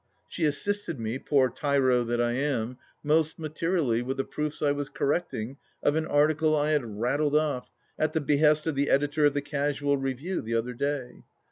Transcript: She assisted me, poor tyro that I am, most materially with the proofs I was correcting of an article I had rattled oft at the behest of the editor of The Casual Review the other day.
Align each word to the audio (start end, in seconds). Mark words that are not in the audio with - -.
She 0.27 0.45
assisted 0.45 0.99
me, 0.99 1.19
poor 1.19 1.47
tyro 1.51 2.03
that 2.05 2.19
I 2.19 2.31
am, 2.31 2.79
most 3.03 3.37
materially 3.37 4.01
with 4.01 4.17
the 4.17 4.23
proofs 4.23 4.63
I 4.63 4.71
was 4.71 4.89
correcting 4.89 5.57
of 5.83 5.95
an 5.95 6.07
article 6.07 6.55
I 6.55 6.71
had 6.71 6.99
rattled 6.99 7.35
oft 7.35 7.71
at 7.99 8.13
the 8.13 8.21
behest 8.21 8.65
of 8.65 8.73
the 8.73 8.89
editor 8.89 9.27
of 9.27 9.35
The 9.35 9.43
Casual 9.43 9.97
Review 9.97 10.41
the 10.41 10.55
other 10.55 10.73
day. 10.73 11.21